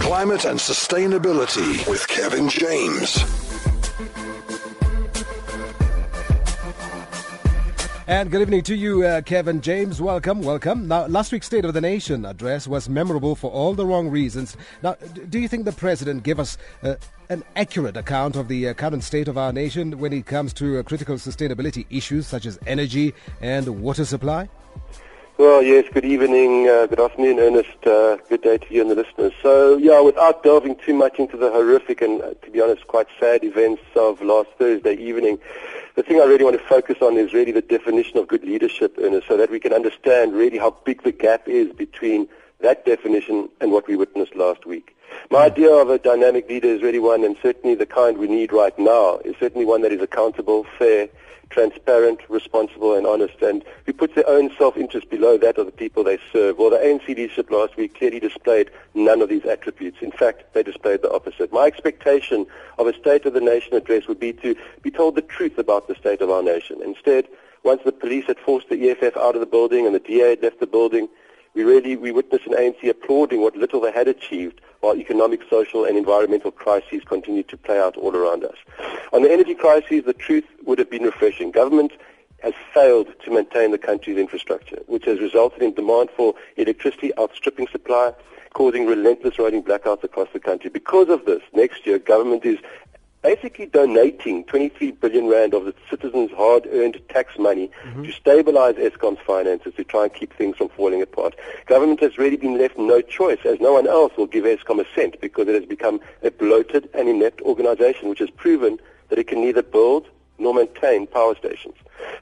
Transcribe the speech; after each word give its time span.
climate 0.00 0.44
and 0.46 0.58
sustainability 0.58 1.86
with 1.88 2.08
Kevin 2.08 2.48
James. 2.48 3.22
And 8.06 8.30
good 8.30 8.40
evening 8.40 8.62
to 8.62 8.74
you, 8.74 9.04
uh, 9.04 9.20
Kevin 9.20 9.60
James. 9.60 10.00
Welcome, 10.00 10.42
welcome. 10.42 10.88
Now, 10.88 11.06
last 11.06 11.30
week's 11.30 11.46
State 11.46 11.64
of 11.64 11.74
the 11.74 11.80
Nation 11.80 12.24
address 12.24 12.66
was 12.66 12.88
memorable 12.88 13.36
for 13.36 13.52
all 13.52 13.74
the 13.74 13.86
wrong 13.86 14.08
reasons. 14.08 14.56
Now, 14.82 14.94
do 15.28 15.38
you 15.38 15.46
think 15.46 15.64
the 15.64 15.72
president 15.72 16.24
gave 16.24 16.40
us 16.40 16.58
uh, 16.82 16.96
an 17.28 17.44
accurate 17.54 17.96
account 17.96 18.34
of 18.34 18.48
the 18.48 18.68
uh, 18.68 18.74
current 18.74 19.04
state 19.04 19.28
of 19.28 19.38
our 19.38 19.52
nation 19.52 19.98
when 20.00 20.12
it 20.12 20.26
comes 20.26 20.52
to 20.54 20.78
uh, 20.78 20.82
critical 20.82 21.16
sustainability 21.16 21.86
issues 21.88 22.26
such 22.26 22.46
as 22.46 22.58
energy 22.66 23.14
and 23.40 23.68
water 23.80 24.04
supply? 24.04 24.48
Well, 25.40 25.62
yes, 25.62 25.86
good 25.90 26.04
evening, 26.04 26.68
uh, 26.68 26.84
good 26.84 27.00
afternoon, 27.00 27.38
Ernest. 27.38 27.86
Uh, 27.86 28.18
good 28.28 28.42
day 28.42 28.58
to 28.58 28.74
you 28.74 28.82
and 28.82 28.90
the 28.90 28.94
listeners. 28.94 29.32
So, 29.40 29.78
yeah, 29.78 29.98
without 30.02 30.42
delving 30.42 30.76
too 30.76 30.92
much 30.92 31.18
into 31.18 31.38
the 31.38 31.50
horrific 31.50 32.02
and, 32.02 32.20
uh, 32.20 32.34
to 32.42 32.50
be 32.50 32.60
honest, 32.60 32.86
quite 32.88 33.06
sad 33.18 33.42
events 33.42 33.80
of 33.96 34.20
last 34.20 34.50
Thursday 34.58 34.96
evening, 34.96 35.38
the 35.94 36.02
thing 36.02 36.20
I 36.20 36.24
really 36.24 36.44
want 36.44 36.58
to 36.58 36.66
focus 36.66 36.98
on 37.00 37.16
is 37.16 37.32
really 37.32 37.52
the 37.52 37.62
definition 37.62 38.18
of 38.18 38.28
good 38.28 38.44
leadership, 38.44 38.98
Ernest, 39.00 39.28
so 39.28 39.38
that 39.38 39.50
we 39.50 39.58
can 39.58 39.72
understand 39.72 40.34
really 40.34 40.58
how 40.58 40.76
big 40.84 41.04
the 41.04 41.12
gap 41.12 41.48
is 41.48 41.72
between 41.72 42.28
that 42.60 42.84
definition 42.84 43.48
and 43.62 43.72
what 43.72 43.88
we 43.88 43.96
witnessed 43.96 44.36
last 44.36 44.66
week. 44.66 44.94
My 45.30 45.44
idea 45.44 45.72
of 45.72 45.88
a 45.88 45.98
dynamic 45.98 46.50
leader 46.50 46.68
is 46.68 46.82
really 46.82 46.98
one, 46.98 47.24
and 47.24 47.34
certainly 47.42 47.74
the 47.74 47.86
kind 47.86 48.18
we 48.18 48.28
need 48.28 48.52
right 48.52 48.78
now, 48.78 49.20
is 49.24 49.36
certainly 49.40 49.64
one 49.64 49.80
that 49.80 49.92
is 49.92 50.02
accountable, 50.02 50.66
fair, 50.78 51.08
transparent, 51.50 52.20
responsible, 52.28 52.96
and 52.96 53.06
honest, 53.06 53.42
and 53.42 53.64
who 53.84 53.92
puts 53.92 54.14
their 54.14 54.28
own 54.28 54.50
self-interest 54.56 55.10
below 55.10 55.36
that 55.36 55.58
of 55.58 55.66
the 55.66 55.72
people 55.72 56.04
they 56.04 56.18
serve. 56.32 56.58
Well, 56.58 56.70
the 56.70 56.78
ANC 56.78 57.06
leadership 57.08 57.50
last 57.50 57.76
week 57.76 57.98
clearly 57.98 58.20
displayed 58.20 58.70
none 58.94 59.20
of 59.20 59.28
these 59.28 59.44
attributes. 59.44 59.98
In 60.00 60.12
fact, 60.12 60.54
they 60.54 60.62
displayed 60.62 61.02
the 61.02 61.12
opposite. 61.12 61.52
My 61.52 61.66
expectation 61.66 62.46
of 62.78 62.86
a 62.86 62.94
State 62.94 63.26
of 63.26 63.34
the 63.34 63.40
Nation 63.40 63.74
address 63.74 64.06
would 64.06 64.20
be 64.20 64.32
to 64.34 64.54
be 64.82 64.90
told 64.90 65.16
the 65.16 65.22
truth 65.22 65.58
about 65.58 65.88
the 65.88 65.94
state 65.94 66.20
of 66.20 66.30
our 66.30 66.42
nation. 66.42 66.80
Instead, 66.82 67.28
once 67.62 67.82
the 67.84 67.92
police 67.92 68.26
had 68.26 68.38
forced 68.38 68.68
the 68.68 68.90
EFF 68.90 69.16
out 69.16 69.34
of 69.34 69.40
the 69.40 69.46
building 69.46 69.86
and 69.86 69.94
the 69.94 70.00
DA 70.00 70.30
had 70.30 70.42
left 70.42 70.60
the 70.60 70.66
building, 70.66 71.08
we 71.54 71.64
really 71.64 71.96
we 71.96 72.12
witnessed 72.12 72.46
an 72.46 72.54
ANC 72.54 72.88
applauding 72.88 73.40
what 73.42 73.56
little 73.56 73.80
they 73.80 73.92
had 73.92 74.08
achieved 74.08 74.60
while 74.80 74.96
economic, 74.96 75.42
social 75.50 75.84
and 75.84 75.96
environmental 75.96 76.50
crises 76.50 77.02
continued 77.04 77.48
to 77.48 77.56
play 77.56 77.78
out 77.78 77.96
all 77.96 78.16
around 78.16 78.44
us. 78.44 78.56
On 79.12 79.22
the 79.22 79.30
energy 79.30 79.54
crisis, 79.54 80.04
the 80.04 80.14
truth 80.14 80.44
would 80.64 80.78
have 80.78 80.90
been 80.90 81.02
refreshing. 81.02 81.50
Government 81.50 81.92
has 82.42 82.54
failed 82.72 83.08
to 83.24 83.30
maintain 83.30 83.70
the 83.70 83.78
country's 83.78 84.16
infrastructure, 84.16 84.78
which 84.86 85.04
has 85.04 85.20
resulted 85.20 85.62
in 85.62 85.74
demand 85.74 86.08
for 86.16 86.34
electricity 86.56 87.12
outstripping 87.18 87.68
supply, 87.68 88.14
causing 88.54 88.86
relentless 88.86 89.38
rolling 89.38 89.62
blackouts 89.62 90.02
across 90.02 90.28
the 90.32 90.40
country. 90.40 90.70
Because 90.70 91.08
of 91.08 91.26
this, 91.26 91.42
next 91.52 91.86
year, 91.86 91.98
government 91.98 92.44
is 92.46 92.58
basically 93.22 93.66
donating 93.66 94.44
23 94.44 94.92
billion 94.92 95.28
rand 95.28 95.54
of 95.54 95.64
the 95.64 95.74
citizens' 95.88 96.30
hard-earned 96.32 97.00
tax 97.08 97.38
money 97.38 97.70
mm-hmm. 97.84 98.02
to 98.02 98.12
stabilize 98.12 98.76
Eskom's 98.76 99.20
finances 99.26 99.74
to 99.74 99.84
try 99.84 100.04
and 100.04 100.14
keep 100.14 100.32
things 100.34 100.56
from 100.56 100.68
falling 100.70 101.02
apart. 101.02 101.34
Government 101.66 102.00
has 102.00 102.16
really 102.16 102.36
been 102.36 102.58
left 102.58 102.78
no 102.78 103.00
choice, 103.00 103.40
as 103.44 103.60
no 103.60 103.72
one 103.72 103.86
else 103.86 104.12
will 104.16 104.26
give 104.26 104.44
Eskom 104.44 104.80
a 104.80 104.94
cent 104.94 105.20
because 105.20 105.48
it 105.48 105.54
has 105.54 105.66
become 105.66 106.00
a 106.22 106.30
bloated 106.30 106.88
and 106.94 107.08
inept 107.08 107.42
organization 107.42 108.08
which 108.08 108.20
has 108.20 108.30
proven 108.30 108.78
that 109.08 109.18
it 109.18 109.26
can 109.26 109.40
neither 109.40 109.62
build 109.62 110.08
nor 110.38 110.54
maintain 110.54 111.06
power 111.06 111.34
stations. 111.36 111.74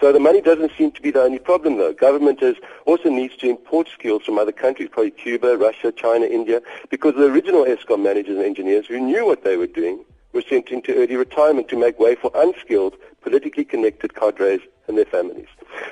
So 0.00 0.12
the 0.12 0.20
money 0.20 0.40
doesn't 0.40 0.70
seem 0.78 0.92
to 0.92 1.02
be 1.02 1.10
the 1.10 1.22
only 1.22 1.40
problem, 1.40 1.78
though. 1.78 1.92
Government 1.92 2.40
has 2.40 2.54
also 2.86 3.08
needs 3.10 3.36
to 3.38 3.50
import 3.50 3.88
skills 3.92 4.22
from 4.22 4.38
other 4.38 4.52
countries, 4.52 4.88
probably 4.92 5.10
Cuba, 5.10 5.56
Russia, 5.56 5.90
China, 5.90 6.26
India, 6.26 6.62
because 6.90 7.14
the 7.16 7.24
original 7.24 7.64
Eskom 7.64 8.02
managers 8.02 8.36
and 8.36 8.44
engineers 8.44 8.86
who 8.86 9.00
knew 9.00 9.26
what 9.26 9.42
they 9.42 9.56
were 9.56 9.66
doing 9.66 10.04
were 10.34 10.42
sent 10.42 10.70
into 10.70 10.94
early 10.94 11.16
retirement 11.16 11.68
to 11.68 11.78
make 11.78 11.98
way 11.98 12.14
for 12.14 12.30
unskilled, 12.34 12.96
politically 13.22 13.64
connected 13.64 14.14
cadres 14.14 14.60
and 14.88 14.98
their 14.98 15.04
families. 15.06 15.46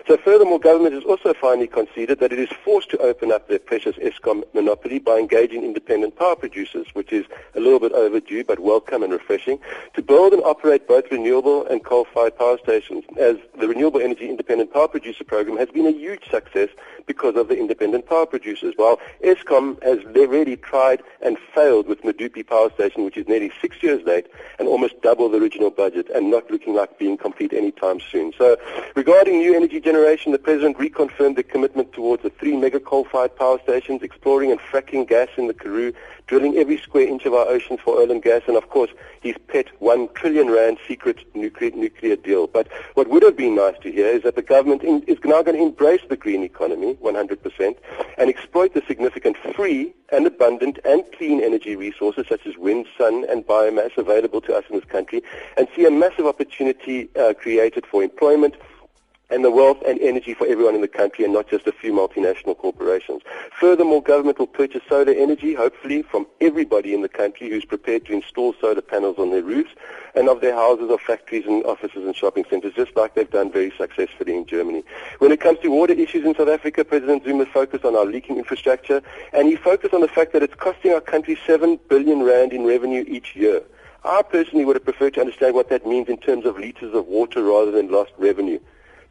So 0.08 0.16
furthermore, 0.16 0.58
government 0.58 0.94
has 0.94 1.04
also 1.04 1.32
finally 1.32 1.68
conceded 1.68 2.18
that 2.18 2.32
it 2.32 2.38
is 2.38 2.48
forced 2.64 2.90
to 2.90 2.98
open 2.98 3.30
up 3.30 3.48
their 3.48 3.60
precious 3.60 3.94
Eskom 3.96 4.42
monopoly 4.52 4.98
by 4.98 5.18
engaging 5.18 5.62
independent 5.62 6.16
power 6.16 6.34
producers, 6.34 6.88
which 6.92 7.12
is 7.12 7.24
a 7.54 7.60
little 7.60 7.78
bit 7.78 7.92
overdue 7.92 8.42
but 8.42 8.58
welcome 8.58 9.02
and 9.02 9.12
refreshing, 9.12 9.60
to 9.94 10.02
build 10.02 10.32
and 10.32 10.42
operate 10.42 10.88
both 10.88 11.04
renewable 11.10 11.64
and 11.66 11.84
coal-fired 11.84 12.36
power 12.36 12.58
stations, 12.58 13.04
as 13.18 13.36
the 13.58 13.68
Renewable 13.68 14.00
Energy 14.00 14.28
Independent 14.28 14.72
Power 14.72 14.88
Producer 14.88 15.24
Program 15.24 15.56
has 15.56 15.68
been 15.68 15.86
a 15.86 15.92
huge 15.92 16.28
success 16.30 16.69
because 17.06 17.36
of 17.36 17.48
the 17.48 17.56
independent 17.56 18.06
power 18.06 18.26
producers, 18.26 18.74
while 18.76 18.98
Eskom 19.22 19.80
has 19.82 20.04
really 20.04 20.56
tried 20.56 21.02
and 21.20 21.36
failed 21.54 21.86
with 21.86 22.02
Medupi 22.02 22.46
Power 22.46 22.70
Station, 22.74 23.04
which 23.04 23.16
is 23.16 23.28
nearly 23.28 23.52
six 23.60 23.82
years 23.82 24.04
late 24.04 24.26
and 24.58 24.66
almost 24.66 25.00
double 25.02 25.28
the 25.28 25.38
original 25.38 25.70
budget 25.70 26.08
and 26.10 26.30
not 26.30 26.50
looking 26.50 26.74
like 26.74 26.98
being 26.98 27.16
complete 27.16 27.52
anytime 27.52 28.00
soon. 28.00 28.32
So 28.36 28.56
regarding 28.94 29.38
new 29.38 29.54
energy 29.54 29.80
generation, 29.92 30.32
the 30.32 30.38
President 30.38 30.78
reconfirmed 30.78 31.36
the 31.36 31.42
commitment 31.42 31.92
towards 31.92 32.22
the 32.22 32.30
three 32.30 32.56
mega 32.56 32.80
coal-fired 32.80 33.36
power 33.36 33.58
stations, 33.62 34.03
exploring 34.03 34.50
and 34.50 34.58
fracking 34.58 35.06
gas 35.06 35.28
in 35.36 35.48
the 35.48 35.53
Karoo, 35.53 35.92
drilling 36.26 36.56
every 36.56 36.78
square 36.78 37.06
inch 37.06 37.26
of 37.26 37.34
our 37.34 37.47
oceans 37.47 37.78
for 37.84 37.98
oil 37.98 38.10
and 38.10 38.22
gas, 38.22 38.41
and 38.48 38.56
of 38.56 38.70
course 38.70 38.91
his 39.20 39.36
pet 39.48 39.66
one 39.81 40.08
trillion 40.14 40.48
rand 40.48 40.78
secret 40.88 41.19
nuclear, 41.34 41.72
nuclear 41.72 42.16
deal. 42.16 42.47
But 42.47 42.69
what 42.94 43.10
would 43.10 43.22
have 43.22 43.36
been 43.36 43.54
nice 43.54 43.75
to 43.82 43.92
hear 43.92 44.06
is 44.06 44.22
that 44.22 44.34
the 44.34 44.41
government 44.41 44.82
in, 44.82 45.02
is 45.02 45.19
now 45.26 45.42
going 45.42 45.58
to 45.58 45.62
embrace 45.62 46.00
the 46.08 46.16
green 46.16 46.42
economy 46.42 46.94
100% 46.94 47.76
and 48.16 48.31
exploit 48.31 48.72
the 48.72 48.82
significant 48.88 49.36
free 49.54 49.92
and 50.10 50.26
abundant 50.26 50.78
and 50.86 51.04
clean 51.19 51.42
energy 51.44 51.76
resources 51.76 52.25
such 52.31 52.47
as 52.47 52.56
wind, 52.56 52.86
sun, 52.97 53.26
and 53.28 53.47
biomass 53.47 53.94
available 53.98 54.41
to 54.41 54.56
us 54.56 54.64
in 54.70 54.76
this 54.76 54.88
country, 54.88 55.22
and 55.58 55.69
see 55.76 55.84
a 55.84 55.91
massive 55.91 56.25
opportunity 56.25 57.10
uh, 57.14 57.34
created 57.34 57.84
for 57.84 58.02
employment 58.02 58.54
and 59.32 59.43
the 59.43 59.50
wealth 59.50 59.78
and 59.87 59.98
energy 60.00 60.34
for 60.34 60.47
everyone 60.47 60.75
in 60.75 60.82
the 60.82 60.88
country 60.88 61.25
and 61.25 61.32
not 61.32 61.48
just 61.48 61.66
a 61.66 61.72
few 61.72 61.91
multinational 61.93 62.56
corporations. 62.56 63.22
Furthermore, 63.59 64.03
government 64.03 64.38
will 64.38 64.47
purchase 64.47 64.82
solar 64.88 65.12
energy, 65.12 65.54
hopefully, 65.54 66.03
from 66.03 66.26
everybody 66.43 66.93
in 66.93 67.00
the 67.00 67.09
country 67.09 67.48
who's 67.48 67.65
prepared 67.65 68.04
to 68.04 68.12
install 68.12 68.54
solar 68.60 68.82
panels 68.82 69.16
on 69.19 69.31
their 69.31 69.43
roofs 69.43 69.70
and 70.15 70.28
of 70.28 70.43
their 70.43 70.54
houses 70.54 70.91
or 70.91 70.98
factories 70.98 71.47
and 71.47 71.65
offices 71.65 72.04
and 72.04 72.15
shopping 72.15 72.44
centers, 72.50 72.75
just 72.75 72.94
like 72.94 73.15
they've 73.15 73.31
done 73.31 73.50
very 73.50 73.72
successfully 73.78 74.37
in 74.37 74.44
Germany. 74.44 74.84
When 75.19 75.32
it 75.32 75.41
comes 75.41 75.59
to 75.60 75.70
water 75.70 75.94
issues 75.94 76.26
in 76.26 76.34
South 76.34 76.50
Africa, 76.50 76.84
President 76.84 77.25
Zuma 77.25 77.47
focused 77.47 77.87
on 77.87 77.97
our 77.97 78.04
leaking 78.04 78.37
infrastructure, 78.37 79.03
and 79.32 79.49
he 79.49 79.56
focused 79.56 79.94
on 79.94 80.03
the 80.03 80.09
fact 80.09 80.34
that 80.34 80.43
it's 80.43 80.54
costing 80.54 80.93
our 80.93 81.00
country 81.00 81.38
7 81.47 81.81
billion 81.88 82.22
rand 82.22 82.53
in 82.53 82.64
revenue 82.64 83.04
each 83.09 83.34
year. 83.34 83.62
I 84.04 84.22
personally 84.22 84.64
would 84.64 84.76
have 84.76 84.84
preferred 84.84 85.14
to 85.14 85.20
understand 85.20 85.54
what 85.54 85.70
that 85.70 85.87
means 85.87 86.09
in 86.09 86.19
terms 86.19 86.44
of 86.44 86.59
liters 86.59 86.93
of 86.93 87.06
water 87.06 87.43
rather 87.43 87.70
than 87.70 87.91
lost 87.91 88.12
revenue. 88.19 88.59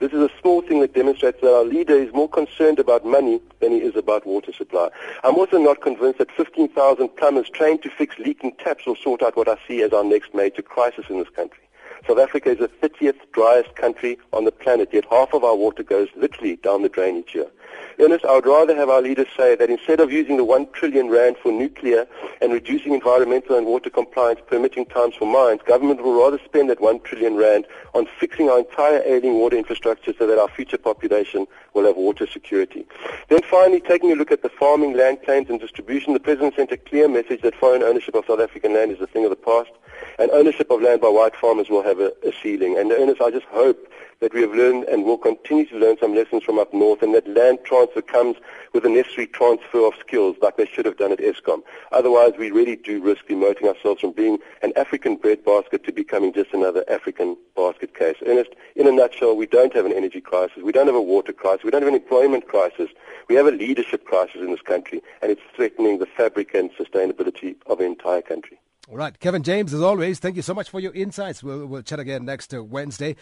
This 0.02 0.14
is 0.14 0.20
a 0.20 0.32
small 0.42 0.64
thing 0.64 0.80
that 0.80 0.96
demonstrates 0.96 1.42
that 1.42 1.54
our 1.54 1.64
leader 1.64 1.94
is 1.94 2.12
more 2.12 2.28
concerned 2.28 2.80
about 2.80 3.06
money 3.06 3.40
than 3.60 3.72
he 3.72 3.78
is 3.78 3.96
about 3.96 4.26
water 4.26 4.52
supply. 4.52 4.90
I'm 5.24 5.36
also 5.36 5.60
not 5.60 5.82
convinced 5.82 6.18
that 6.18 6.32
15,000 6.32 7.08
plumbers 7.18 7.52
trained 7.52 7.84
to 7.84 7.90
fix 7.92 8.18
leaking 8.18 8.54
taps 8.54 8.88
will 8.88 8.96
sort 8.96 9.22
out 9.22 9.38
what 9.38 9.48
I 9.48 9.58
see 9.68 9.84
as 9.84 9.94
our 9.94 10.04
next 10.04 10.34
major 10.34 10.64
crisis 10.64 11.06
in 11.08 11.20
this 11.20 11.30
country. 11.30 11.62
South 12.08 12.18
Africa 12.18 12.50
is 12.50 12.58
the 12.58 12.68
30th 12.68 13.20
driest 13.32 13.76
country 13.76 14.18
on 14.34 14.46
the 14.46 14.52
planet, 14.52 14.90
yet 14.92 15.06
half 15.10 15.34
of 15.34 15.44
our 15.44 15.56
water 15.56 15.84
goes 15.84 16.08
literally 16.16 16.56
down 16.58 16.82
the 16.82 16.90
drain 16.90 17.18
each 17.18 17.36
year. 17.36 17.48
Ernest, 18.00 18.26
I 18.26 18.34
would 18.34 18.48
rather 18.48 18.76
have 18.76 18.90
our 18.90 19.02
leaders 19.02 19.28
say 19.38 19.56
that 19.56 19.70
instead 19.70 20.00
of 20.00 20.12
using 20.12 20.38
the 20.38 20.44
one 20.44 20.68
trillion 20.72 21.10
rand 21.10 21.38
for 21.38 21.52
nuclear 21.52 22.08
and 22.42 22.52
reducing 22.52 22.94
environmental 22.94 23.56
and 23.56 23.68
water 23.68 23.92
compliance 23.92 24.40
permitting 24.48 24.86
times 24.88 25.16
for 25.16 25.26
mines, 25.26 25.62
government 25.66 26.04
will 26.04 26.20
rather 26.20 26.40
spend 26.44 26.70
that 26.72 26.82
one 26.82 27.00
trillion 27.02 27.36
rand 27.36 27.68
on 27.94 28.08
fixing 28.20 28.50
our 28.50 28.60
entire 28.60 29.04
ailing 29.06 29.36
water 29.36 29.56
infrastructure 29.56 30.14
so 30.18 30.26
that 30.26 30.40
our 30.40 30.50
future 30.50 30.80
population 30.80 31.46
will 31.76 31.86
have 31.86 31.96
water 31.96 32.26
security. 32.26 32.86
Then 33.30 33.42
finally, 33.44 33.80
taking 33.80 34.12
a 34.12 34.16
look 34.16 34.32
at 34.32 34.42
the 34.42 34.50
farming, 34.50 34.98
land 34.98 35.22
claims 35.24 35.50
and 35.50 35.60
distribution, 35.60 36.14
the 36.14 36.20
President 36.20 36.56
sent 36.56 36.72
a 36.72 36.78
clear 36.78 37.08
message 37.08 37.42
that 37.42 37.56
foreign 37.56 37.84
ownership 37.84 38.16
of 38.16 38.26
South 38.26 38.40
African 38.40 38.74
land 38.74 38.92
is 38.92 39.02
a 39.02 39.08
thing 39.08 39.24
of 39.24 39.30
the 39.30 39.36
past 39.36 39.70
and 40.20 40.32
ownership 40.32 40.70
of 40.72 40.82
land 40.82 41.02
by 41.02 41.08
white 41.08 41.36
farmers 41.36 41.70
will 41.70 41.84
have 41.84 41.91
a, 41.99 42.14
a 42.28 42.32
ceiling. 42.41 42.78
And 42.78 42.91
Ernest, 42.91 43.22
I 43.22 43.32
just 43.32 43.46
hope 43.47 43.88
that 44.22 44.34
we 44.34 44.41
have 44.41 44.53
learned 44.53 44.84
and 44.85 45.03
will 45.03 45.17
continue 45.17 45.66
to 45.66 45.78
learn 45.78 45.97
some 45.99 46.14
lessons 46.14 46.43
from 46.43 46.59
up 46.59 46.72
north 46.73 47.02
and 47.02 47.14
that 47.16 47.28
land 47.28 47.58
transfer 47.64 48.03
comes 48.03 48.38
with 48.72 48.84
the 48.84 48.90
necessary 48.90 49.26
transfer 49.26 49.85
of 49.85 49.93
skills 49.99 50.35
like 50.41 50.58
they 50.58 50.66
should 50.67 50.85
have 50.85 50.97
done 50.97 51.11
at 51.11 51.17
Eskom. 51.17 51.64
Otherwise, 51.91 52.34
we 52.38 52.52
really 52.52 52.76
do 52.76 53.02
risk 53.02 53.26
demoting 53.28 53.67
ourselves 53.67 53.99
from 53.99 54.11
being 54.11 54.38
an 54.61 54.72
African 54.76 55.16
breadbasket 55.16 55.84
to 55.84 55.91
becoming 55.91 56.32
just 56.32 56.53
another 56.53 56.85
African 56.88 57.35
basket 57.55 57.96
case. 57.96 58.16
Ernest, 58.26 58.52
in 58.76 58.87
a 58.87 58.91
nutshell, 58.91 59.35
we 59.35 59.47
don't 59.47 59.73
have 59.73 59.87
an 59.87 59.94
energy 59.94 60.22
crisis. 60.22 60.61
We 60.64 60.72
don't 60.72 60.87
have 60.87 60.96
a 60.96 61.02
water 61.02 61.34
crisis. 61.34 61.64
We 61.64 61.72
don't 61.72 61.82
have 61.82 61.94
an 61.94 61.99
employment 61.99 62.47
crisis. 62.47 62.90
We 63.28 63.35
have 63.35 63.47
a 63.47 63.52
leadership 63.52 64.05
crisis 64.05 64.41
in 64.41 64.52
this 64.52 64.61
country, 64.61 65.02
and 65.23 65.32
it's 65.32 65.41
threatening 65.55 65.97
the 65.97 66.05
fabric 66.05 66.53
and 66.53 66.70
sustainability 66.73 67.55
of 67.66 67.79
the 67.79 67.85
entire 67.85 68.22
country. 68.22 68.59
All 68.91 68.97
right. 68.97 69.17
Kevin 69.17 69.41
James, 69.41 69.73
as 69.73 69.82
always, 69.82 70.20
thank 70.20 70.35
you 70.35 70.41
so 70.41 70.53
much 70.53 70.70
for 70.70 70.82
your 70.82 70.91
insights. 70.91 71.41
We'll, 71.41 71.66
we'll 71.66 71.82
chat 71.82 72.02
again 72.02 72.26
next 72.26 72.53
uh, 72.53 72.61
Wednesday. 72.61 73.16